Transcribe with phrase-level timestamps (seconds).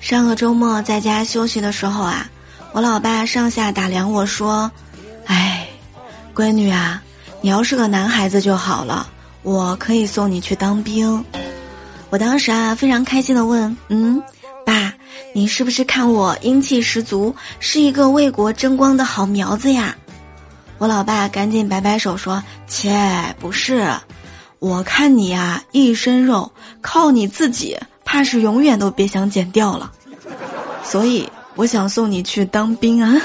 [0.00, 2.28] 上个周末在家休息的时候啊，
[2.72, 4.70] 我老爸上下打量我说
[5.26, 5.66] ：“哎，
[6.34, 7.02] 闺女啊，
[7.40, 9.08] 你要是个男孩子就好了，
[9.42, 11.24] 我可以送你去当兵。”
[12.08, 14.22] 我当时啊非常开心的问：“嗯，
[14.64, 14.94] 爸，
[15.34, 19.96] 你是不是看我英气十足，是一个为国争光的好苗子呀？”
[20.78, 23.90] 我老爸赶紧摆摆手说：“切，不是，
[24.60, 27.76] 我看你呀一身肉，靠你自己。”
[28.06, 29.92] 怕是永远都别想减掉了。
[30.82, 33.20] 所以我想送你去当兵啊。